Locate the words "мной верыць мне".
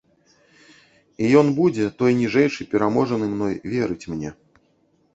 3.37-4.29